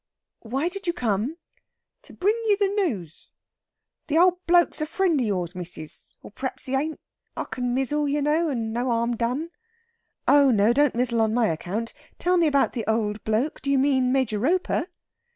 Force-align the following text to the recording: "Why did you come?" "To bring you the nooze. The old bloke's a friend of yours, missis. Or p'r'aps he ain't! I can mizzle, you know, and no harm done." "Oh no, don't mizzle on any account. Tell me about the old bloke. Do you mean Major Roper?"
"Why 0.39 0.67
did 0.67 0.87
you 0.87 0.93
come?" 0.93 1.37
"To 2.01 2.13
bring 2.13 2.33
you 2.47 2.57
the 2.57 2.69
nooze. 2.75 3.33
The 4.07 4.17
old 4.17 4.43
bloke's 4.47 4.81
a 4.81 4.87
friend 4.87 5.19
of 5.21 5.25
yours, 5.27 5.53
missis. 5.53 6.17
Or 6.23 6.31
p'r'aps 6.31 6.65
he 6.65 6.73
ain't! 6.73 6.99
I 7.37 7.43
can 7.43 7.75
mizzle, 7.75 8.07
you 8.09 8.19
know, 8.23 8.49
and 8.49 8.73
no 8.73 8.85
harm 8.87 9.15
done." 9.15 9.51
"Oh 10.27 10.49
no, 10.49 10.73
don't 10.73 10.95
mizzle 10.95 11.21
on 11.21 11.37
any 11.37 11.49
account. 11.51 11.93
Tell 12.17 12.37
me 12.37 12.47
about 12.47 12.73
the 12.73 12.87
old 12.87 13.23
bloke. 13.23 13.61
Do 13.61 13.69
you 13.69 13.77
mean 13.77 14.11
Major 14.11 14.39
Roper?" 14.39 14.87